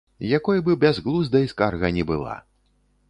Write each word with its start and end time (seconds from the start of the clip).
Якой 0.37 0.61
бы 0.69 0.77
бязглуздай 0.85 1.45
скарга 1.53 1.93
ні 1.99 2.07
была. 2.13 2.35